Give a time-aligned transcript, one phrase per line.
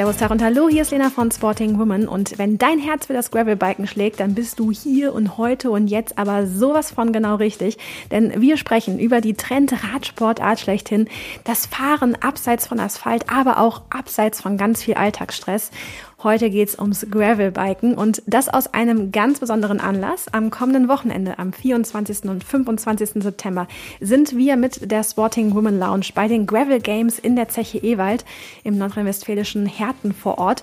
[0.00, 3.12] Servus, Tag und Hallo, hier ist Lena von Sporting Woman und wenn dein Herz für
[3.12, 7.34] das Gravelbiken schlägt, dann bist du hier und heute und jetzt aber sowas von genau
[7.34, 7.76] richtig,
[8.10, 11.06] denn wir sprechen über die Trend-Radsportart schlechthin,
[11.44, 15.70] das Fahren abseits von Asphalt, aber auch abseits von ganz viel Alltagsstress
[16.22, 20.26] Heute geht's ums Gravelbiken und das aus einem ganz besonderen Anlass.
[20.30, 22.24] Am kommenden Wochenende, am 24.
[22.24, 23.22] und 25.
[23.22, 23.66] September,
[24.00, 28.26] sind wir mit der Sporting Women Lounge bei den Gravel Games in der Zeche Ewald
[28.64, 30.62] im nordrhein-westfälischen Herten vor Ort.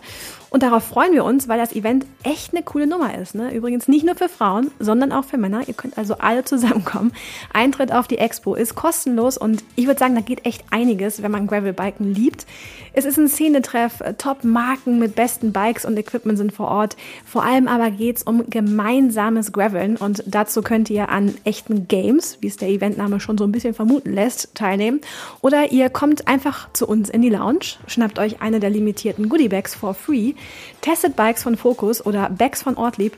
[0.49, 3.35] Und darauf freuen wir uns, weil das Event echt eine coole Nummer ist.
[3.35, 3.53] Ne?
[3.53, 5.67] Übrigens nicht nur für Frauen, sondern auch für Männer.
[5.67, 7.11] Ihr könnt also alle zusammenkommen.
[7.53, 11.31] Eintritt auf die Expo ist kostenlos und ich würde sagen, da geht echt einiges, wenn
[11.31, 12.45] man Gravelbiken liebt.
[12.93, 16.95] Es ist ein Szenetreff, Top-Marken mit besten Bikes und Equipment sind vor Ort.
[17.25, 22.37] Vor allem aber geht es um gemeinsames Graveln und dazu könnt ihr an echten Games,
[22.41, 25.01] wie es der Eventname schon so ein bisschen vermuten lässt, teilnehmen.
[25.41, 29.75] Oder ihr kommt einfach zu uns in die Lounge, schnappt euch eine der limitierten Goodiebags
[29.75, 30.33] for free
[30.81, 33.17] testet Bikes von Focus oder Bags von Ortlieb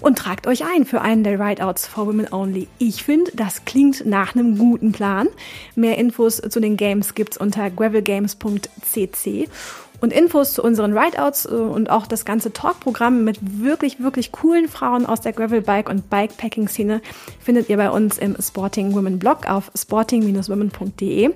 [0.00, 2.68] und tragt euch ein für einen der Rideouts for Women Only.
[2.78, 5.28] Ich finde, das klingt nach einem guten Plan.
[5.74, 9.48] Mehr Infos zu den Games gibt's unter gravelgames.cc.
[10.00, 14.68] Und Infos zu unseren Rideouts äh, und auch das ganze Talk-Programm mit wirklich, wirklich coolen
[14.68, 17.02] Frauen aus der Gravelbike- und Bikepacking-Szene
[17.38, 21.30] findet ihr bei uns im Sporting Women Blog auf sporting-women.de.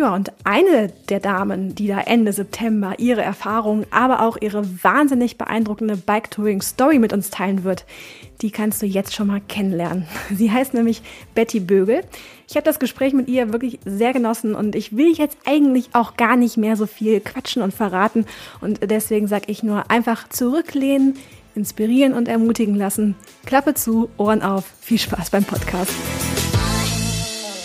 [0.00, 5.36] Ja, und eine der Damen, die da Ende September ihre Erfahrungen, aber auch ihre wahnsinnig
[5.36, 7.84] beeindruckende Bike-Touring-Story mit uns teilen wird,
[8.40, 10.06] die kannst du jetzt schon mal kennenlernen.
[10.34, 11.02] Sie heißt nämlich
[11.34, 12.02] Betty Bögel.
[12.48, 16.16] Ich habe das Gespräch mit ihr wirklich sehr genossen und ich will jetzt eigentlich auch
[16.16, 18.24] gar nicht mehr so viel quatschen und verraten.
[18.62, 21.18] Und deswegen sage ich nur einfach zurücklehnen,
[21.54, 23.16] inspirieren und ermutigen lassen.
[23.44, 24.64] Klappe zu, Ohren auf.
[24.80, 25.92] Viel Spaß beim Podcast.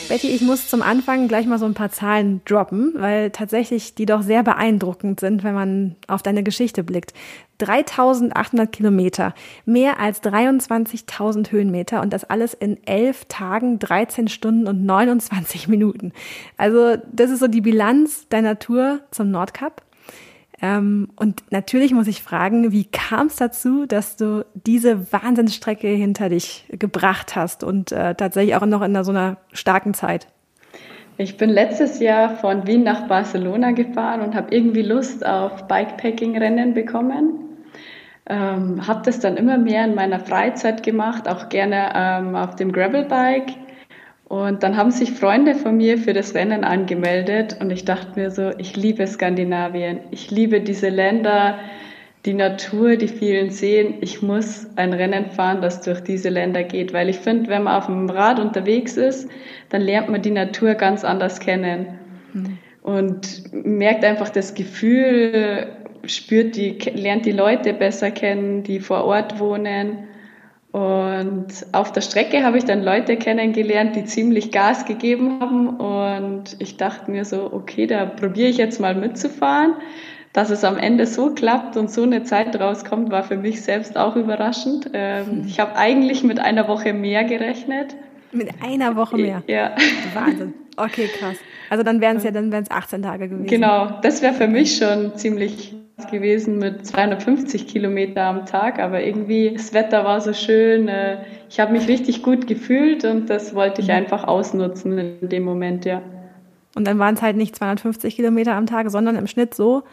[0.07, 4.05] Betty, ich muss zum Anfang gleich mal so ein paar Zahlen droppen, weil tatsächlich die
[4.05, 7.13] doch sehr beeindruckend sind, wenn man auf deine Geschichte blickt.
[7.57, 9.33] 3800 Kilometer,
[9.65, 16.11] mehr als 23.000 Höhenmeter und das alles in elf Tagen, 13 Stunden und 29 Minuten.
[16.57, 19.84] Also das ist so die Bilanz deiner Tour zum Nordkap.
[20.65, 26.29] Ähm, und natürlich muss ich fragen, wie kam es dazu, dass du diese Wahnsinnsstrecke hinter
[26.29, 30.27] dich gebracht hast und äh, tatsächlich auch noch in so einer starken Zeit?
[31.17, 36.73] Ich bin letztes Jahr von Wien nach Barcelona gefahren und habe irgendwie Lust auf Bikepacking-Rennen
[36.73, 37.39] bekommen.
[38.27, 42.71] Ähm, habe das dann immer mehr in meiner Freizeit gemacht, auch gerne ähm, auf dem
[42.71, 43.53] Gravelbike
[44.27, 48.31] und dann haben sich Freunde von mir für das Rennen angemeldet und ich dachte mir
[48.31, 51.59] so, ich liebe Skandinavien, ich liebe diese Länder,
[52.25, 53.95] die Natur, die vielen Seen.
[54.01, 57.75] Ich muss ein Rennen fahren, das durch diese Länder geht, weil ich finde, wenn man
[57.75, 59.29] auf dem Rad unterwegs ist,
[59.69, 61.99] dann lernt man die Natur ganz anders kennen
[62.33, 62.57] mhm.
[62.81, 65.67] und merkt einfach das Gefühl,
[66.05, 70.07] spürt die, lernt die Leute besser kennen, die vor Ort wohnen.
[70.75, 75.69] Und auf der Strecke habe ich dann Leute kennengelernt, die ziemlich Gas gegeben haben.
[75.69, 79.75] Und ich dachte mir so, okay, da probiere ich jetzt mal mitzufahren.
[80.33, 83.95] Dass es am Ende so klappt und so eine Zeit rauskommt, war für mich selbst
[83.95, 84.89] auch überraschend.
[84.91, 87.95] Ähm, ich habe eigentlich mit einer Woche mehr gerechnet.
[88.33, 89.43] Mit einer Woche mehr?
[89.47, 89.77] Ja.
[90.13, 90.55] Wahnsinn.
[90.75, 91.37] Okay, krass.
[91.69, 93.47] Also dann wären es ja dann wären es 18 Tage gewesen.
[93.47, 95.73] Genau, das wäre für mich schon ziemlich
[96.11, 100.87] gewesen mit 250 Kilometer am Tag, aber irgendwie das Wetter war so schön.
[100.87, 103.95] Äh, ich habe mich richtig gut gefühlt und das wollte ich mhm.
[103.95, 106.01] einfach ausnutzen in dem Moment, ja.
[106.75, 109.83] Und dann waren es halt nicht 250 Kilometer am Tag, sondern im Schnitt so.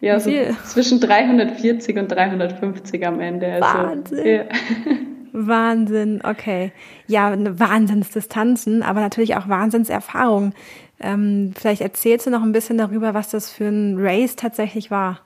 [0.00, 0.32] Ja, so
[0.64, 3.46] zwischen 340 und 350 am Ende.
[3.46, 4.26] Also, Wahnsinn.
[4.26, 4.42] Ja.
[5.32, 6.72] Wahnsinn, okay.
[7.06, 10.54] Ja, Wahnsinnsdistanzen, aber natürlich auch Wahnsinnserfahrungen.
[11.02, 15.20] Ähm, vielleicht erzählst du noch ein bisschen darüber, was das für ein Race tatsächlich war.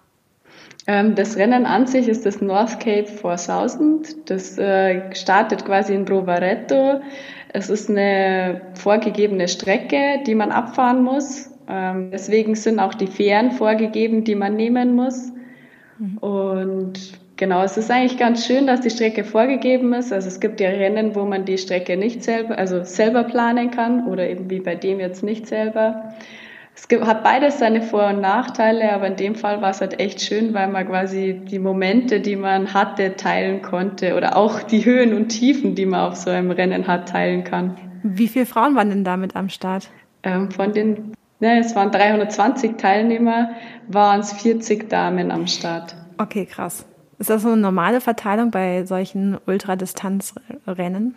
[0.86, 4.30] Ähm, das Rennen an sich ist das North Cape 4000.
[4.30, 7.00] Das äh, startet quasi in Rovaretto.
[7.52, 11.50] Es ist eine vorgegebene Strecke, die man abfahren muss.
[11.68, 15.32] Ähm, deswegen sind auch die Fähren vorgegeben, die man nehmen muss.
[15.98, 16.18] Mhm.
[16.18, 20.12] Und genau, es ist eigentlich ganz schön, dass die Strecke vorgegeben ist.
[20.12, 24.06] Also es gibt ja Rennen, wo man die Strecke nicht selber, also selber planen kann
[24.06, 26.14] oder eben wie bei dem jetzt nicht selber
[26.76, 29.98] es gibt, hat beides seine Vor- und Nachteile, aber in dem Fall war es halt
[29.98, 34.84] echt schön, weil man quasi die Momente, die man hatte, teilen konnte oder auch die
[34.84, 37.78] Höhen und Tiefen, die man auf so einem Rennen hat, teilen kann.
[38.02, 39.88] Wie viele Frauen waren denn damit am Start?
[40.22, 43.52] Ähm, von den, ne, es waren 320 Teilnehmer,
[43.88, 45.96] waren es 40 Damen am Start.
[46.18, 46.84] Okay, krass.
[47.18, 51.14] Ist das so eine normale Verteilung bei solchen Ultradistanzrennen?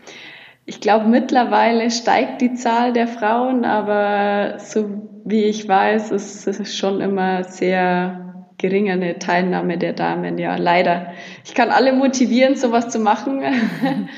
[0.66, 6.78] Ich glaube, mittlerweile steigt die Zahl der Frauen, aber so wie ich weiß, ist es
[6.78, 10.38] schon immer sehr geringere Teilnahme der Damen.
[10.38, 11.08] Ja, leider.
[11.44, 13.42] Ich kann alle motivieren, sowas zu machen.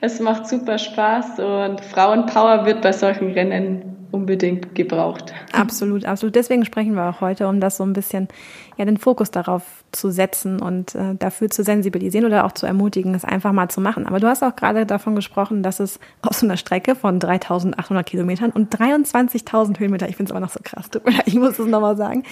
[0.00, 5.32] es macht super Spaß und Frauenpower wird bei solchen Rennen unbedingt gebraucht.
[5.52, 6.34] Absolut, absolut.
[6.34, 8.28] Deswegen sprechen wir auch heute, um das so ein bisschen,
[8.76, 9.62] ja, den Fokus darauf
[9.92, 13.80] zu setzen und äh, dafür zu sensibilisieren oder auch zu ermutigen, es einfach mal zu
[13.80, 14.06] machen.
[14.06, 18.06] Aber du hast auch gerade davon gesprochen, dass es auf so einer Strecke von 3800
[18.06, 21.58] Kilometern und 23.000 Höhenmeter, ich finde es aber noch so krass, tut mir ich muss
[21.58, 22.22] es nochmal sagen,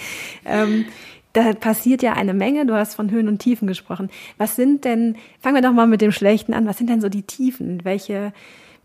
[0.45, 0.85] ähm,
[1.33, 2.65] da passiert ja eine Menge.
[2.65, 4.09] Du hast von Höhen und Tiefen gesprochen.
[4.37, 7.09] Was sind denn, fangen wir doch mal mit dem Schlechten an, was sind denn so
[7.09, 7.85] die Tiefen?
[7.85, 8.33] Welche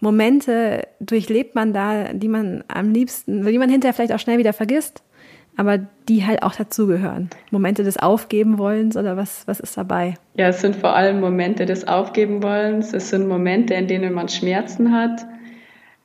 [0.02, 4.52] Momente durchlebt man da, die man am liebsten, die man hinterher vielleicht auch schnell wieder
[4.52, 5.02] vergisst,
[5.56, 5.78] aber
[6.08, 7.30] die halt auch dazugehören?
[7.50, 10.14] Momente des Aufgebenwollens oder was, was ist dabei?
[10.34, 12.92] Ja, es sind vor allem Momente des Aufgebenwollens.
[12.92, 15.24] Es sind Momente, in denen man Schmerzen hat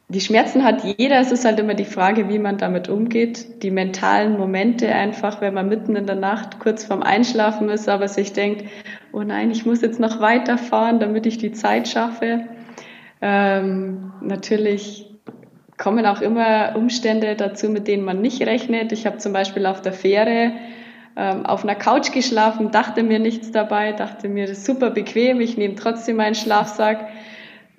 [0.09, 3.61] die Schmerzen hat jeder, es ist halt immer die Frage, wie man damit umgeht.
[3.61, 8.07] Die mentalen Momente einfach, wenn man mitten in der Nacht kurz vorm Einschlafen ist, aber
[8.07, 8.63] sich denkt,
[9.11, 12.45] oh nein, ich muss jetzt noch weiterfahren, damit ich die Zeit schaffe.
[13.21, 15.05] Ähm, natürlich
[15.77, 18.91] kommen auch immer Umstände dazu, mit denen man nicht rechnet.
[18.91, 20.53] Ich habe zum Beispiel auf der Fähre
[21.15, 25.41] ähm, auf einer Couch geschlafen, dachte mir nichts dabei, dachte mir, das ist super bequem,
[25.41, 27.07] ich nehme trotzdem meinen Schlafsack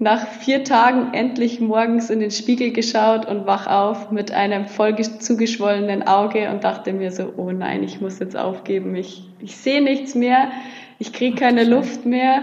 [0.01, 4.97] nach vier Tagen endlich morgens in den Spiegel geschaut und wach auf mit einem voll
[4.97, 9.83] zugeschwollenen Auge und dachte mir so, oh nein, ich muss jetzt aufgeben, ich, ich sehe
[9.83, 10.51] nichts mehr,
[11.01, 12.43] ich kriege keine Luft mehr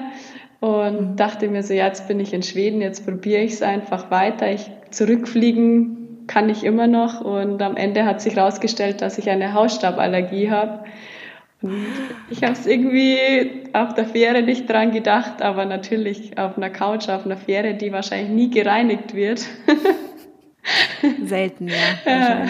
[0.66, 4.10] und dachte mir so, ja, jetzt bin ich in Schweden, jetzt probiere ich es einfach
[4.10, 9.30] weiter, ich zurückfliegen kann ich immer noch und am Ende hat sich herausgestellt, dass ich
[9.30, 10.86] eine Hausstauballergie habe
[12.30, 17.10] ich habe es irgendwie auf der Fähre nicht dran gedacht, aber natürlich auf einer Couch,
[17.10, 19.46] auf einer Fähre, die wahrscheinlich nie gereinigt wird.
[21.24, 21.76] Selten, ja.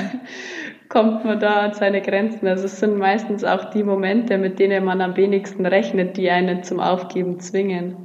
[0.90, 2.48] kommt man da an seine Grenzen.
[2.48, 6.64] Also es sind meistens auch die Momente, mit denen man am wenigsten rechnet, die einen
[6.64, 7.96] zum Aufgeben zwingen.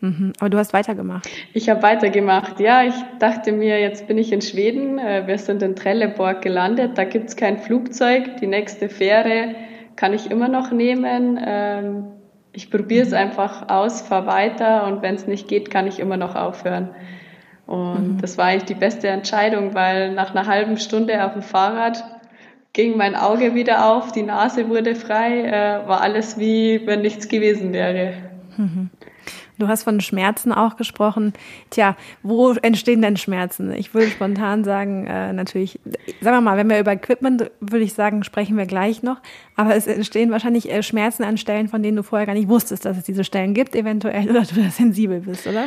[0.00, 0.32] Mhm.
[0.38, 1.28] Aber du hast weitergemacht.
[1.54, 2.60] Ich habe weitergemacht.
[2.60, 4.98] Ja, ich dachte mir, jetzt bin ich in Schweden.
[4.98, 6.98] Äh, wir sind in Trelleborg gelandet.
[6.98, 8.36] Da gibt es kein Flugzeug.
[8.38, 9.54] Die nächste Fähre
[9.96, 11.38] kann ich immer noch nehmen.
[11.42, 12.04] Ähm,
[12.52, 16.16] ich probiere es einfach aus, fahre weiter und wenn es nicht geht, kann ich immer
[16.16, 16.90] noch aufhören.
[17.66, 18.20] Und mhm.
[18.20, 22.04] das war eigentlich die beste Entscheidung, weil nach einer halben Stunde auf dem Fahrrad
[22.72, 27.28] ging mein Auge wieder auf, die Nase wurde frei, äh, war alles wie wenn nichts
[27.28, 28.14] gewesen wäre.
[28.56, 28.90] Mhm.
[29.58, 31.32] Du hast von Schmerzen auch gesprochen.
[31.70, 33.72] Tja, wo entstehen denn Schmerzen?
[33.72, 35.78] Ich würde spontan sagen, äh, natürlich,
[36.20, 39.18] sagen wir mal, wenn wir über Equipment, würde ich sagen, sprechen wir gleich noch.
[39.56, 42.84] Aber es entstehen wahrscheinlich äh, Schmerzen an Stellen, von denen du vorher gar nicht wusstest,
[42.84, 45.66] dass es diese Stellen gibt, eventuell, oder du da sensibel bist, oder?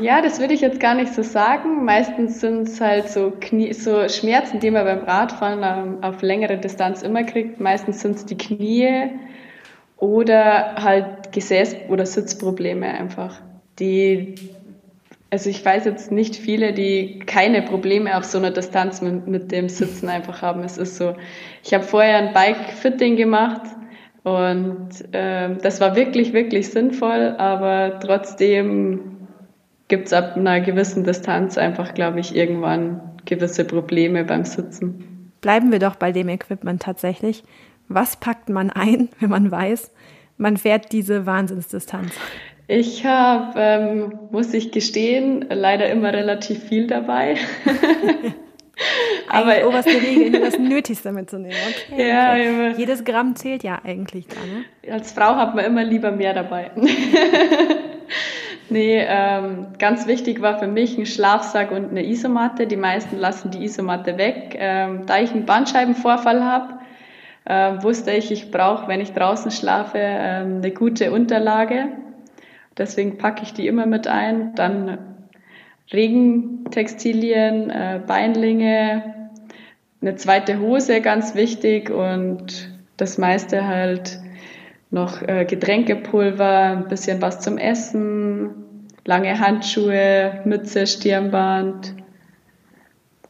[0.00, 1.84] Ja, das würde ich jetzt gar nicht so sagen.
[1.84, 6.56] Meistens sind es halt so, Knie, so Schmerzen, die man beim Radfahren ähm, auf längere
[6.56, 7.60] Distanz immer kriegt.
[7.60, 9.10] Meistens sind es die Knie
[9.98, 13.40] oder halt Gesäß- oder Sitzprobleme einfach.
[13.78, 14.36] Die,
[15.30, 19.52] also ich weiß jetzt nicht viele, die keine Probleme auf so einer Distanz mit, mit
[19.52, 20.62] dem Sitzen einfach haben.
[20.64, 21.14] Es ist so,
[21.62, 23.62] ich habe vorher ein Bike-Fitting gemacht
[24.22, 29.28] und äh, das war wirklich, wirklich sinnvoll, aber trotzdem
[29.88, 35.30] gibt es ab einer gewissen Distanz einfach, glaube ich, irgendwann gewisse Probleme beim Sitzen.
[35.40, 37.44] Bleiben wir doch bei dem Equipment tatsächlich.
[37.88, 39.92] Was packt man ein, wenn man weiß,
[40.36, 42.12] man fährt diese Wahnsinnsdistanz?
[42.68, 47.36] Ich habe, ähm, muss ich gestehen, leider immer relativ viel dabei.
[49.28, 51.56] Aber oberste Regel, nur das Nötigste mitzunehmen.
[51.90, 52.74] Okay, ja, okay.
[52.76, 54.36] Jedes Gramm zählt ja eigentlich da.
[54.36, 54.92] Ne?
[54.92, 56.70] Als Frau hat man immer lieber mehr dabei.
[58.68, 62.66] nee, ähm, ganz wichtig war für mich ein Schlafsack und eine Isomatte.
[62.66, 64.56] Die meisten lassen die Isomatte weg.
[64.58, 66.78] Ähm, da ich einen Bandscheibenvorfall habe,
[67.46, 71.88] äh, wusste ich, ich brauche, wenn ich draußen schlafe, äh, eine gute Unterlage.
[72.76, 74.54] Deswegen packe ich die immer mit ein.
[74.56, 74.98] Dann
[75.92, 79.30] Regentextilien, äh, Beinlinge,
[80.02, 84.18] eine zweite Hose, ganz wichtig und das meiste halt
[84.90, 91.94] noch äh, Getränkepulver, ein bisschen was zum Essen, lange Handschuhe, Mütze, Stirnband.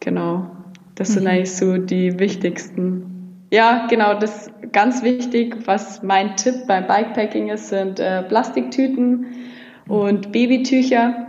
[0.00, 0.50] Genau,
[0.94, 1.30] das sind mhm.
[1.30, 3.15] eigentlich so die wichtigsten
[3.50, 5.56] ja, genau, das ist ganz wichtig.
[5.66, 9.26] Was mein Tipp beim Bikepacking ist, sind äh, Plastiktüten
[9.88, 11.26] und Babytücher.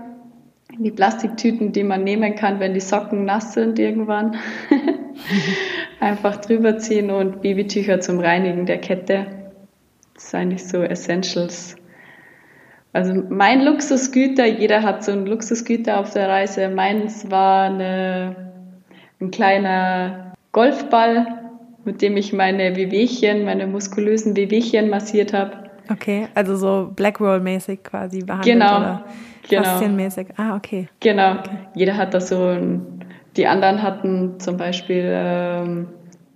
[0.79, 4.35] Die Plastiktüten, die man nehmen kann, wenn die Socken nass sind irgendwann.
[5.99, 9.27] Einfach drüber ziehen und Babytücher zum Reinigen der Kette.
[10.13, 11.75] Das ist eigentlich so Essentials.
[12.93, 16.69] Also mein Luxusgüter, jeder hat so ein Luxusgüter auf der Reise.
[16.69, 18.51] Meins war eine,
[19.19, 21.36] ein kleiner Golfball
[21.87, 25.69] mit dem ich meine Wehwehchen, meine muskulösen Wehwehchen massiert habe.
[25.89, 29.05] Okay, also so Blackroll-mäßig quasi behandelt genau, oder
[29.47, 29.63] genau.
[29.63, 30.27] faszienmäßig.
[30.35, 30.89] Ah, okay.
[30.99, 31.39] Genau.
[31.39, 31.57] Okay.
[31.75, 33.05] Jeder hat da so ein,
[33.37, 35.87] die anderen hatten zum Beispiel, ähm,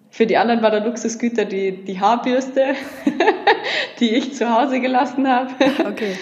[0.09, 2.73] für die anderen war der Luxusgüter die, die Haarbürste,
[3.99, 5.51] die ich zu Hause gelassen habe.
[5.85, 6.15] Okay.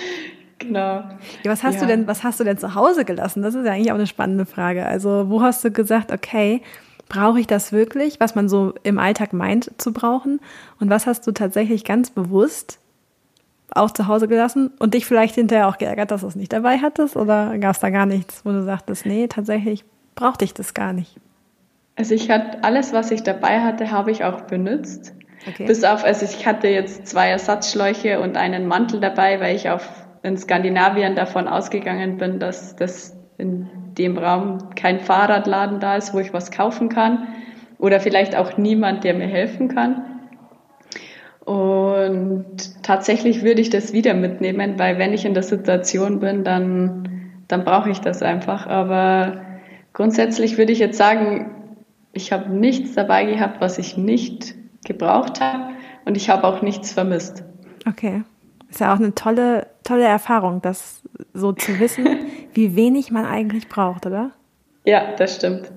[0.58, 1.04] Genau.
[1.44, 1.82] Ja, was hast ja.
[1.82, 3.42] du denn, was hast du denn zu Hause gelassen?
[3.44, 4.86] Das ist ja eigentlich auch eine spannende Frage.
[4.86, 6.62] Also, wo hast du gesagt, okay,
[7.10, 10.40] brauche ich das wirklich, was man so im Alltag meint zu brauchen?
[10.80, 12.80] Und was hast du tatsächlich ganz bewusst
[13.72, 16.78] auch zu Hause gelassen und dich vielleicht hinterher auch geärgert, dass du es nicht dabei
[16.78, 17.18] hattest?
[17.18, 19.84] Oder gab es da gar nichts, wo du sagtest, nee, tatsächlich
[20.16, 21.18] brauchte ich das gar nicht?
[21.96, 25.14] Also ich hatte alles, was ich dabei hatte, habe ich auch benutzt.
[25.48, 25.66] Okay.
[25.66, 29.88] Bis auf, also ich hatte jetzt zwei Ersatzschläuche und einen Mantel dabei, weil ich auf
[30.22, 36.20] in Skandinavien davon ausgegangen bin, dass das in dem Raum kein Fahrradladen da ist, wo
[36.20, 37.28] ich was kaufen kann
[37.78, 40.06] oder vielleicht auch niemand, der mir helfen kann.
[41.46, 47.32] Und tatsächlich würde ich das wieder mitnehmen, weil wenn ich in der Situation bin, dann,
[47.48, 48.68] dann brauche ich das einfach.
[48.68, 49.42] Aber
[49.94, 51.76] grundsätzlich würde ich jetzt sagen,
[52.14, 54.54] ich habe nichts dabei gehabt, was ich nicht
[54.86, 55.74] gebraucht habe
[56.06, 57.44] und ich habe auch nichts vermisst.
[57.88, 58.24] Okay.
[58.70, 61.02] Ist ja auch eine tolle, tolle Erfahrung, das
[61.34, 62.08] so zu wissen,
[62.54, 64.32] wie wenig man eigentlich braucht, oder?
[64.86, 65.72] Ja, das stimmt.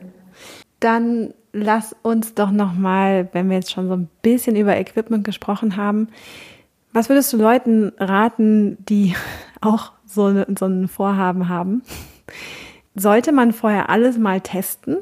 [0.81, 5.77] Dann lass uns doch nochmal, wenn wir jetzt schon so ein bisschen über Equipment gesprochen
[5.77, 6.09] haben,
[6.93, 9.15] was würdest du Leuten raten, die
[9.61, 11.83] auch so, so ein Vorhaben haben?
[12.95, 14.99] Sollte man vorher alles mal testen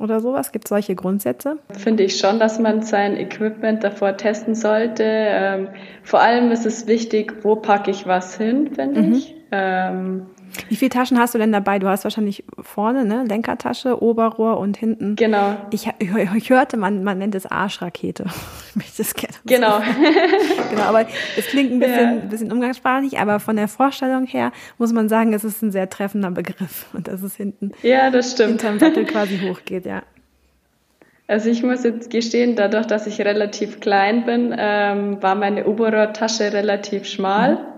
[0.00, 0.52] oder sowas?
[0.52, 1.58] Gibt es solche Grundsätze?
[1.70, 5.04] Finde ich schon, dass man sein Equipment davor testen sollte.
[5.04, 5.68] Ähm,
[6.02, 9.12] vor allem ist es wichtig, wo packe ich was hin, finde mhm.
[9.12, 9.34] ich.
[9.50, 10.26] Ähm,
[10.68, 11.78] wie viele Taschen hast du denn dabei?
[11.78, 13.24] Du hast wahrscheinlich vorne, ne?
[13.28, 15.16] Lenkertasche, Oberrohr und hinten.
[15.16, 15.56] Genau.
[15.70, 18.24] Ich, ich hörte, man, man nennt es Arschrakete.
[18.74, 19.80] Ich das gerne genau.
[20.70, 21.06] genau, aber
[21.36, 22.24] es klingt ein bisschen, ja.
[22.24, 26.30] bisschen umgangssprachlich, aber von der Vorstellung her muss man sagen, es ist ein sehr treffender
[26.30, 28.62] Begriff und dass es hinten ja, das stimmt.
[28.62, 30.02] hinterm Sattel quasi hochgeht, ja.
[31.26, 36.52] Also ich muss jetzt gestehen, dadurch, dass ich relativ klein bin, ähm, war meine Oberrohrtasche
[36.52, 37.54] relativ schmal.
[37.54, 37.71] Mhm.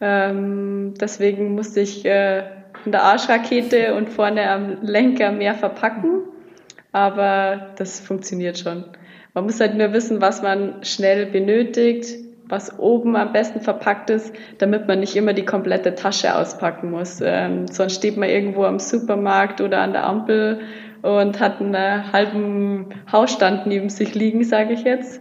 [0.00, 2.44] Ähm, deswegen musste ich äh,
[2.84, 6.22] in der Arschrakete und vorne am Lenker mehr verpacken.
[6.92, 8.84] Aber das funktioniert schon.
[9.34, 12.16] Man muss halt nur wissen, was man schnell benötigt,
[12.48, 17.20] was oben am besten verpackt ist, damit man nicht immer die komplette Tasche auspacken muss.
[17.22, 20.60] Ähm, sonst steht man irgendwo am Supermarkt oder an der Ampel
[21.02, 25.20] und hat einen halben Hausstand neben sich liegen, sage ich jetzt.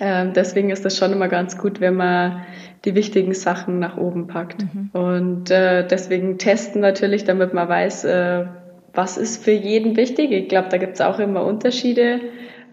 [0.00, 2.44] Ähm, deswegen ist das schon immer ganz gut, wenn man
[2.84, 4.62] die wichtigen Sachen nach oben packt.
[4.62, 4.90] Mhm.
[4.92, 8.46] Und äh, deswegen testen natürlich, damit man weiß, äh,
[8.94, 10.30] was ist für jeden wichtig.
[10.30, 12.20] Ich glaube, da gibt es auch immer Unterschiede,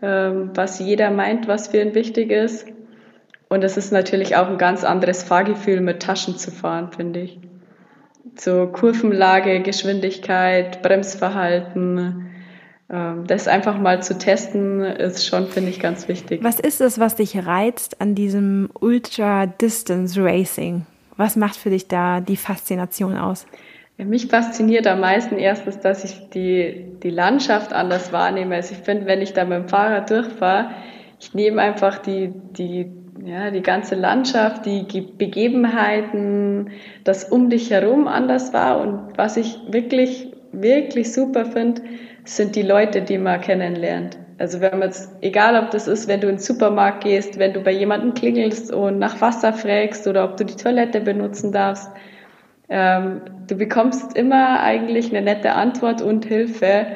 [0.01, 2.67] äh, was jeder meint, was für ihn wichtig ist.
[3.49, 7.39] Und es ist natürlich auch ein ganz anderes Fahrgefühl, mit Taschen zu fahren, finde ich.
[8.37, 12.25] So Kurvenlage, Geschwindigkeit, Bremsverhalten, ähm,
[12.87, 16.43] das einfach mal zu testen, ist schon, finde ich, ganz wichtig.
[16.43, 20.85] Was ist es, was dich reizt an diesem Ultra-Distance Racing?
[21.17, 23.47] Was macht für dich da die Faszination aus?
[23.97, 28.55] Mich fasziniert am meisten erstens, dass ich die, die Landschaft anders wahrnehme.
[28.55, 30.71] Also ich finde, wenn ich da mit dem Fahrrad durchfahre,
[31.19, 32.91] ich nehme einfach die, die,
[33.25, 34.83] ja, die ganze Landschaft, die
[35.17, 36.71] Begebenheiten,
[37.05, 38.81] das um dich herum anders war.
[38.81, 41.81] Und was ich wirklich, wirklich super finde,
[42.25, 44.17] sind die Leute, die man kennenlernt.
[44.37, 47.53] Also wenn man jetzt, egal ob das ist, wenn du in den Supermarkt gehst, wenn
[47.53, 51.89] du bei jemandem klingelst und nach Wasser fragst oder ob du die Toilette benutzen darfst,
[52.67, 56.87] ähm, du bekommst immer eigentlich eine nette Antwort und Hilfe.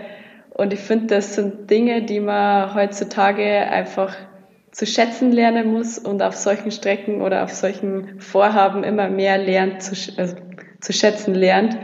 [0.50, 4.16] Und ich finde, das sind Dinge, die man heutzutage einfach
[4.72, 9.82] zu schätzen lernen muss und auf solchen Strecken oder auf solchen Vorhaben immer mehr lernt,
[9.82, 10.36] zu, also,
[10.82, 11.78] zu schätzen lernt.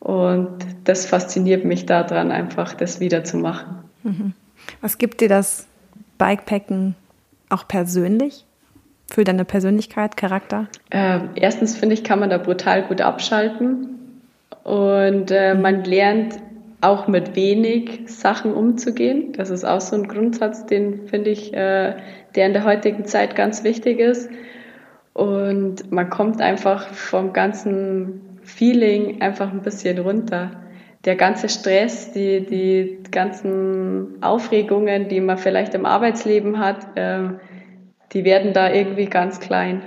[0.00, 3.84] Und das fasziniert mich daran, einfach das wieder zu machen.
[4.02, 4.32] Mhm.
[4.80, 5.66] Was gibt dir das
[6.18, 6.96] Bikepacken
[7.50, 8.46] auch persönlich?
[9.12, 10.68] Für deine Persönlichkeit, Charakter?
[10.90, 13.98] Äh, erstens finde ich, kann man da brutal gut abschalten.
[14.62, 16.36] Und äh, man lernt
[16.80, 19.32] auch mit wenig Sachen umzugehen.
[19.32, 21.96] Das ist auch so ein Grundsatz, den finde ich, äh,
[22.34, 24.30] der in der heutigen Zeit ganz wichtig ist.
[25.12, 30.50] Und man kommt einfach vom ganzen Feeling einfach ein bisschen runter.
[31.04, 37.30] Der ganze Stress, die, die ganzen Aufregungen, die man vielleicht im Arbeitsleben hat, äh,
[38.12, 39.82] die werden da irgendwie ganz klein.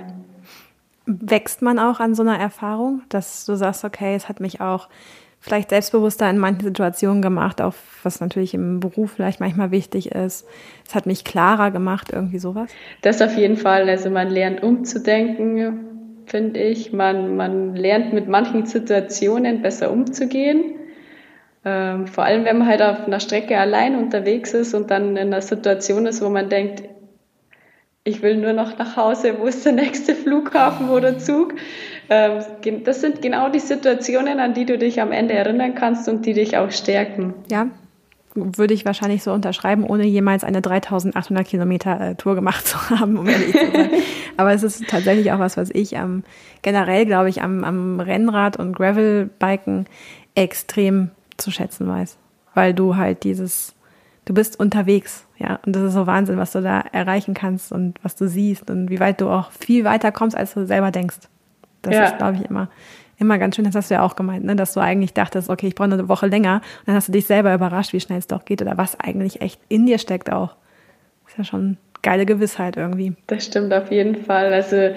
[1.06, 4.88] Wächst man auch an so einer Erfahrung, dass du sagst, okay, es hat mich auch
[5.44, 10.46] vielleicht selbstbewusster in manchen Situationen gemacht, auch was natürlich im Beruf vielleicht manchmal wichtig ist.
[10.88, 12.70] Es hat mich klarer gemacht, irgendwie sowas.
[13.02, 13.88] Das auf jeden Fall.
[13.90, 15.93] Also man lernt umzudenken,
[16.26, 16.92] finde ich.
[16.92, 20.74] Man, man lernt mit manchen Situationen besser umzugehen.
[21.64, 25.28] Ähm, vor allem, wenn man halt auf einer Strecke allein unterwegs ist und dann in
[25.28, 26.82] einer Situation ist, wo man denkt,
[28.04, 31.54] ich will nur noch nach Hause, wo ist der nächste Flughafen oder Zug?
[32.10, 36.26] Ähm, das sind genau die Situationen, an die du dich am Ende erinnern kannst und
[36.26, 37.32] die dich auch stärken.
[37.50, 37.68] Ja,
[38.34, 43.16] würde ich wahrscheinlich so unterschreiben, ohne jemals eine 3800 Kilometer äh, Tour gemacht zu haben,
[43.16, 43.90] um ehrlich zu sein.
[44.36, 46.24] Aber es ist tatsächlich auch was, was ich am,
[46.62, 49.86] generell, glaube ich, am, am Rennrad und Gravelbiken
[50.34, 52.16] extrem zu schätzen weiß.
[52.54, 53.74] Weil du halt dieses,
[54.24, 55.58] du bist unterwegs, ja.
[55.66, 58.90] Und das ist so Wahnsinn, was du da erreichen kannst und was du siehst und
[58.90, 61.16] wie weit du auch viel weiter kommst, als du selber denkst.
[61.82, 62.04] Das ja.
[62.04, 62.68] ist, glaube ich, immer,
[63.18, 63.64] immer ganz schön.
[63.64, 64.56] Das hast du ja auch gemeint, ne?
[64.56, 66.56] dass du eigentlich dachtest, okay, ich brauche eine Woche länger.
[66.80, 69.40] Und dann hast du dich selber überrascht, wie schnell es doch geht oder was eigentlich
[69.40, 70.56] echt in dir steckt auch.
[71.26, 73.14] Ist ja schon geile Gewissheit irgendwie.
[73.26, 74.52] Das stimmt auf jeden Fall.
[74.52, 74.90] Also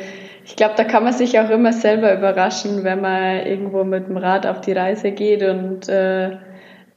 [0.45, 4.17] ich glaube, da kann man sich auch immer selber überraschen, wenn man irgendwo mit dem
[4.17, 6.37] Rad auf die Reise geht und äh,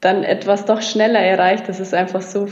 [0.01, 1.69] dann etwas doch schneller erreicht.
[1.69, 2.49] Das ist einfach so,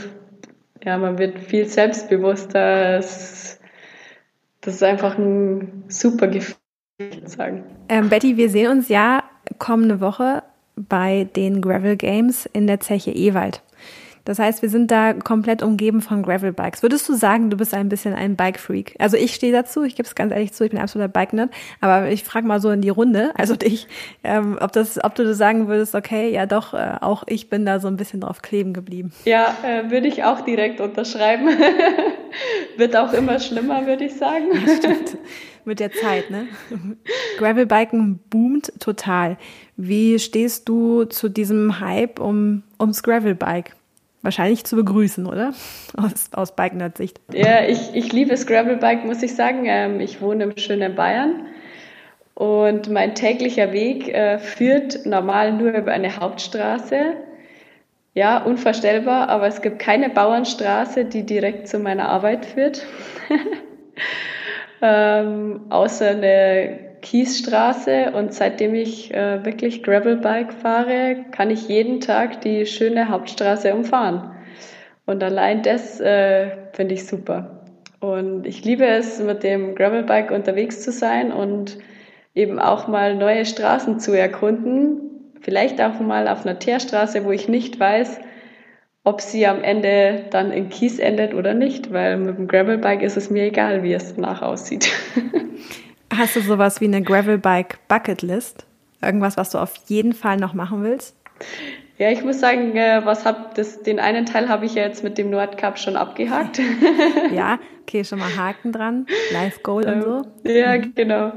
[0.83, 2.97] ja, man wird viel selbstbewusster.
[2.97, 3.59] Das,
[4.61, 6.57] das ist einfach ein super Gefühl,
[7.25, 7.63] sagen.
[7.87, 9.23] Ähm, Betty, wir sehen uns ja
[9.57, 10.43] kommende Woche
[10.75, 13.61] bei den Gravel Games in der Zeche Ewald.
[14.29, 16.83] Das heißt, wir sind da komplett umgeben von Gravel-Bikes.
[16.83, 18.93] Würdest du sagen, du bist ein bisschen ein Bike-Freak?
[18.99, 21.49] Also ich stehe dazu, ich gebe es ganz ehrlich zu, ich bin absoluter Bike-Nerd,
[21.81, 23.87] aber ich frage mal so in die Runde, also dich,
[24.23, 27.79] ähm, ob, das, ob du sagen würdest, okay, ja doch, äh, auch ich bin da
[27.79, 29.11] so ein bisschen drauf kleben geblieben.
[29.25, 31.47] Ja, äh, würde ich auch direkt unterschreiben.
[32.77, 34.45] Wird auch immer schlimmer, würde ich sagen.
[34.77, 35.17] Stimmt.
[35.65, 36.45] Mit der Zeit, ne?
[37.39, 39.37] Gravelbiken boomt total.
[39.75, 43.73] Wie stehst du zu diesem Hype um, ums Gravelbike?
[44.21, 45.53] Wahrscheinlich zu begrüßen, oder?
[45.97, 47.19] Aus, aus Bike-Nerd-Sicht.
[47.33, 49.65] Ja, ich, ich liebe das Gravelbike, muss ich sagen.
[49.65, 51.47] Ähm, ich wohne im schönen Bayern
[52.39, 57.17] und mein täglicher Weg äh, führt normal nur über eine Hauptstraße.
[58.13, 62.85] Ja, unvorstellbar, aber es gibt keine Bauernstraße, die direkt zu meiner Arbeit führt.
[64.81, 72.41] ähm, außer eine Kiesstraße und seitdem ich äh, wirklich Gravelbike fahre, kann ich jeden Tag
[72.41, 74.31] die schöne Hauptstraße umfahren.
[75.05, 77.65] Und allein das äh, finde ich super.
[77.99, 81.77] Und ich liebe es, mit dem Gravelbike unterwegs zu sein und
[82.35, 85.33] eben auch mal neue Straßen zu erkunden.
[85.41, 88.19] Vielleicht auch mal auf einer Teerstraße, wo ich nicht weiß,
[89.03, 93.17] ob sie am Ende dann in Kies endet oder nicht, weil mit dem Gravelbike ist
[93.17, 94.91] es mir egal, wie es danach aussieht.
[96.15, 98.65] Hast du sowas wie eine Gravelbike Bucketlist?
[99.01, 101.15] Irgendwas, was du auf jeden Fall noch machen willst?
[101.97, 105.03] Ja, ich muss sagen, äh, was hab das, den einen Teil habe ich ja jetzt
[105.03, 106.59] mit dem Nordcup schon abgehakt.
[107.33, 110.49] ja, okay, schon mal Haken dran, Life Goal und so.
[110.49, 110.93] Ja, mhm.
[110.95, 111.33] genau.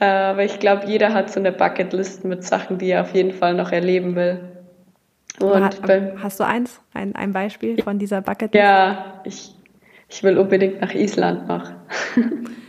[0.00, 3.32] Äh, aber ich glaube, jeder hat so eine Bucketlist mit Sachen, die er auf jeden
[3.32, 4.40] Fall noch erleben will.
[5.40, 5.80] Und hat,
[6.22, 8.54] hast du eins, ein, ein Beispiel von dieser Bucketlist?
[8.54, 9.54] Ja, ich,
[10.10, 11.70] ich will unbedingt nach Island noch.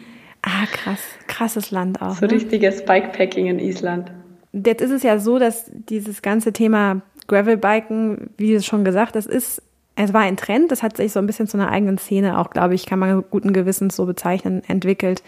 [0.44, 1.00] Ah, krass.
[1.28, 2.16] Krasses Land auch.
[2.16, 2.34] So ne?
[2.34, 4.12] richtiges Bikepacking in Island.
[4.52, 9.26] Jetzt ist es ja so, dass dieses ganze Thema Gravelbiken, wie es schon gesagt, das
[9.26, 9.64] ist,
[9.96, 12.50] es war ein Trend, das hat sich so ein bisschen zu einer eigenen Szene auch,
[12.50, 15.24] glaube ich, kann man guten Gewissens so bezeichnen, entwickelt.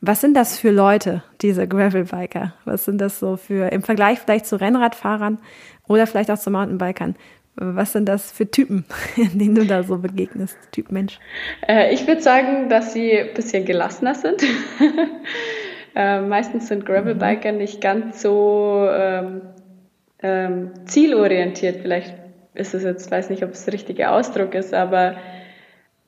[0.00, 2.54] Was sind das für Leute, diese Gravelbiker?
[2.64, 5.38] Was sind das so für, im Vergleich vielleicht zu Rennradfahrern
[5.86, 7.16] oder vielleicht auch zu Mountainbikern?
[7.60, 8.84] Was sind das für Typen,
[9.16, 11.18] denen du da so begegnest, Typ Mensch?
[11.66, 14.44] Äh, ich würde sagen, dass sie ein bisschen gelassener sind.
[15.96, 17.58] äh, meistens sind Gravelbiker mhm.
[17.58, 19.40] nicht ganz so ähm,
[20.22, 21.80] ähm, zielorientiert.
[21.82, 22.14] Vielleicht
[22.54, 25.16] ist es jetzt, weiß nicht, ob es der richtige Ausdruck ist, aber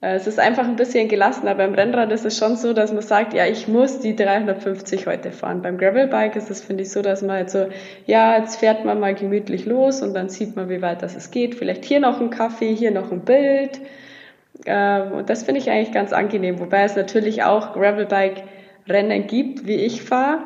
[0.02, 1.54] es ist einfach ein bisschen gelassener.
[1.54, 5.30] Beim Rennrad ist es schon so, dass man sagt, ja, ich muss die 350 heute
[5.30, 5.60] fahren.
[5.60, 7.68] Beim Gravelbike ist es, finde ich, so, dass man halt so,
[8.06, 11.30] ja, jetzt fährt man mal gemütlich los und dann sieht man, wie weit das es
[11.30, 11.54] geht.
[11.54, 13.78] Vielleicht hier noch ein Kaffee, hier noch ein Bild.
[14.64, 16.60] Ähm, und das finde ich eigentlich ganz angenehm.
[16.60, 20.38] Wobei es natürlich auch Gravelbike-Rennen gibt, wie ich fahre.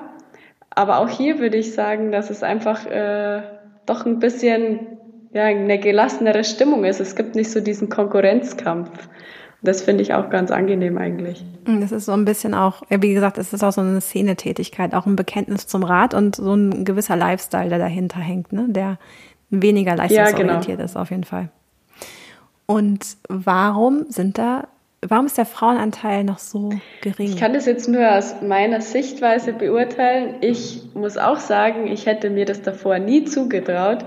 [0.71, 3.43] Aber auch hier würde ich sagen, dass es einfach äh,
[3.87, 4.99] doch ein bisschen
[5.33, 6.99] ja, eine gelassenere Stimmung ist.
[6.99, 9.09] Es gibt nicht so diesen Konkurrenzkampf.
[9.65, 11.45] Das finde ich auch ganz angenehm eigentlich.
[11.65, 15.07] Das ist so ein bisschen auch, wie gesagt, es ist auch so eine Szenetätigkeit, auch
[15.07, 18.67] ein Bekenntnis zum Rad und so ein gewisser Lifestyle, der dahinter hängt, ne?
[18.69, 18.99] der
[19.49, 20.85] weniger leistungsorientiert ja, genau.
[20.85, 21.49] ist auf jeden Fall.
[22.67, 24.69] Und warum sind da
[25.09, 26.71] warum ist der Frauenanteil noch so
[27.03, 27.29] gering?
[27.29, 30.37] Ich kann das jetzt nur aus meiner Sichtweise beurteilen.
[30.41, 34.05] Ich muss auch sagen, ich hätte mir das davor nie zugetraut.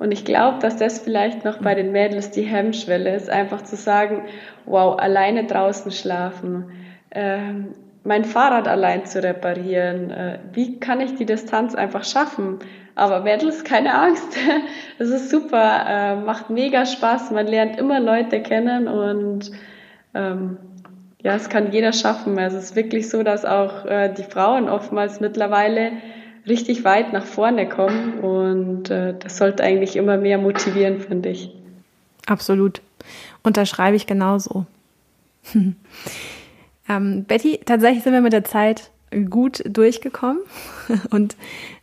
[0.00, 3.76] Und ich glaube, dass das vielleicht noch bei den Mädels die Hemmschwelle ist, einfach zu
[3.76, 4.22] sagen,
[4.64, 6.70] wow, alleine draußen schlafen,
[7.10, 12.60] ähm, mein Fahrrad allein zu reparieren, äh, wie kann ich die Distanz einfach schaffen?
[12.94, 14.38] Aber Mädels, keine Angst,
[14.98, 19.50] das ist super, äh, macht mega Spaß, man lernt immer Leute kennen und
[20.14, 20.56] ähm,
[21.22, 22.38] ja, es kann jeder schaffen.
[22.38, 25.92] Also es ist wirklich so, dass auch äh, die Frauen oftmals mittlerweile
[26.46, 31.50] richtig weit nach vorne kommen und äh, das sollte eigentlich immer mehr motivieren, finde ich.
[32.26, 32.80] Absolut.
[33.42, 34.66] Unterschreibe ich genauso.
[36.88, 38.90] ähm, Betty, tatsächlich sind wir mit der Zeit
[39.28, 40.38] gut durchgekommen.
[41.10, 41.36] Und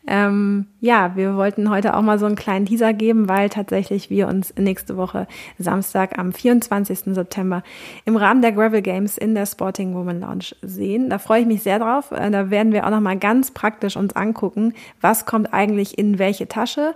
[0.07, 4.27] ähm, ja, wir wollten heute auch mal so einen kleinen Teaser geben, weil tatsächlich wir
[4.27, 5.27] uns nächste Woche
[5.59, 7.13] Samstag am 24.
[7.13, 7.61] September
[8.05, 11.09] im Rahmen der Gravel Games in der Sporting Woman Lounge sehen.
[11.09, 12.11] Da freue ich mich sehr drauf.
[12.11, 16.19] Äh, da werden wir auch noch mal ganz praktisch uns angucken, was kommt eigentlich in
[16.19, 16.95] welche Tasche.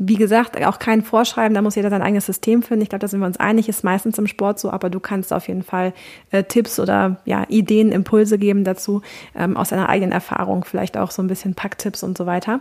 [0.00, 2.82] Wie gesagt, auch kein Vorschreiben, da muss jeder sein eigenes System finden.
[2.82, 5.32] Ich glaube, da sind wir uns einig, ist meistens im Sport so, aber du kannst
[5.32, 5.92] auf jeden Fall
[6.30, 9.02] äh, Tipps oder ja, Ideen, Impulse geben dazu,
[9.34, 12.60] ähm, aus deiner eigenen Erfahrung, vielleicht auch so ein bisschen Packtipps und so weiter.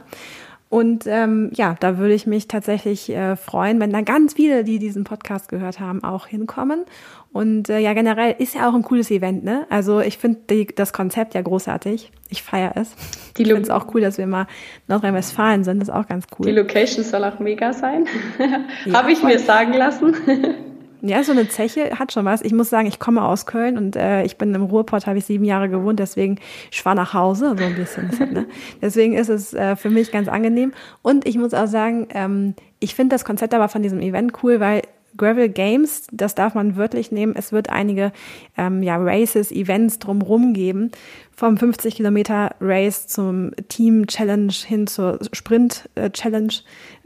[0.70, 4.80] Und ähm, ja, da würde ich mich tatsächlich äh, freuen, wenn da ganz viele, die
[4.80, 6.84] diesen Podcast gehört haben, auch hinkommen.
[7.32, 9.66] Und äh, ja, generell ist ja auch ein cooles Event, ne?
[9.70, 12.12] Also ich finde das Konzept ja großartig.
[12.30, 12.92] Ich feiere es.
[13.38, 14.48] Die ich finde es auch cool, dass wir mal
[14.88, 15.80] Nordrhein-Westfalen sind.
[15.80, 16.48] Das ist auch ganz cool.
[16.48, 18.06] Die Location soll auch mega sein.
[18.86, 20.16] ja, Habe ich mir sagen lassen.
[21.02, 22.42] Ja, so eine Zeche hat schon was.
[22.42, 25.26] Ich muss sagen, ich komme aus Köln und äh, ich bin im Ruhrpott, habe ich
[25.26, 26.40] sieben Jahre gewohnt, deswegen
[26.72, 28.10] ich nach Hause, so ein bisschen.
[28.34, 28.48] ne?
[28.82, 30.74] Deswegen ist es äh, für mich ganz angenehm.
[31.04, 34.60] Und ich muss auch sagen, ähm, ich finde das Konzept aber von diesem Event cool,
[34.60, 34.82] weil
[35.18, 37.34] Gravel Games, das darf man wörtlich nehmen.
[37.36, 38.12] Es wird einige
[38.58, 40.92] ähm, ja, Races, Events drumherum geben.
[41.36, 46.54] Vom 50 Kilometer Race zum Team Challenge hin zur Sprint äh, Challenge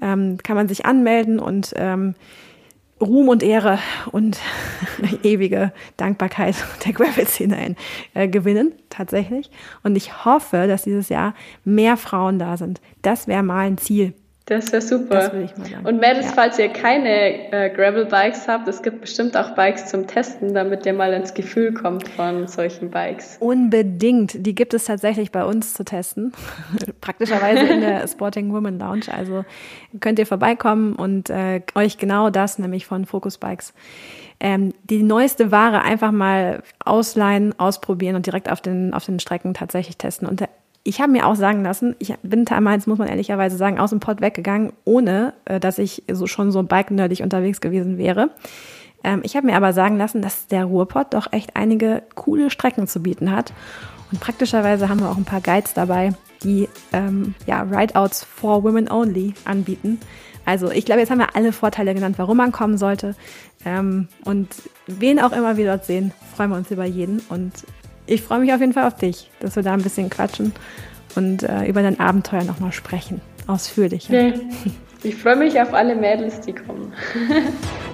[0.02, 2.16] ähm, kann man sich anmelden und ähm,
[3.02, 3.80] Ruhm und Ehre
[4.12, 4.40] und
[5.24, 7.76] ewige Dankbarkeit der Gravel-Szene
[8.14, 9.50] äh, gewinnen, tatsächlich.
[9.84, 11.34] Und ich hoffe, dass dieses Jahr
[11.66, 12.80] mehr Frauen da sind.
[13.02, 14.14] Das wäre mal ein Ziel.
[14.52, 15.16] Das wäre super.
[15.16, 15.86] Das will ich mal sagen.
[15.86, 16.32] Und Mädels, ja.
[16.34, 20.92] falls ihr keine äh, Gravel-Bikes habt, es gibt bestimmt auch Bikes zum Testen, damit ihr
[20.92, 23.38] mal ins Gefühl kommt von solchen Bikes.
[23.40, 24.46] Unbedingt.
[24.46, 26.34] Die gibt es tatsächlich bei uns zu testen.
[27.00, 29.06] Praktischerweise in der Sporting Women Lounge.
[29.16, 29.46] Also
[30.02, 33.74] könnt ihr vorbeikommen und äh, euch genau das, nämlich von Focus Bikes,
[34.42, 39.54] ähm, die neueste Ware einfach mal ausleihen, ausprobieren und direkt auf den, auf den Strecken
[39.54, 40.28] tatsächlich testen.
[40.28, 40.44] Und
[40.84, 44.00] ich habe mir auch sagen lassen, ich bin damals, muss man ehrlicherweise sagen, aus dem
[44.00, 48.32] Pott weggegangen, ohne äh, dass ich so schon so bike-nerdig unterwegs gewesen wäre.
[49.04, 52.88] Ähm, ich habe mir aber sagen lassen, dass der Ruhrpott doch echt einige coole Strecken
[52.88, 53.54] zu bieten hat.
[54.12, 56.14] Und praktischerweise haben wir auch ein paar Guides dabei,
[56.44, 60.00] die ähm, ja, Rideouts for Women Only anbieten.
[60.46, 63.16] Also ich glaube, jetzt haben wir alle Vorteile genannt, warum man kommen sollte.
[63.64, 64.50] Ähm, und
[64.88, 67.22] wen auch immer wir dort sehen, freuen wir uns über jeden.
[67.30, 67.54] Und
[68.12, 70.54] ich freue mich auf jeden Fall auf dich, dass wir da ein bisschen quatschen
[71.16, 73.22] und äh, über dein Abenteuer nochmal sprechen.
[73.48, 74.34] Ausführlicher.
[75.04, 76.94] Ich freue mich auf alle Mädels, die kommen.